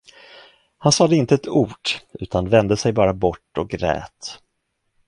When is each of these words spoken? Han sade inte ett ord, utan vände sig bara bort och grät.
Han 0.77 0.91
sade 0.91 1.15
inte 1.15 1.35
ett 1.35 1.47
ord, 1.47 1.89
utan 2.13 2.49
vände 2.49 2.77
sig 2.77 2.93
bara 2.93 3.13
bort 3.13 3.57
och 3.57 3.69
grät. 3.69 4.39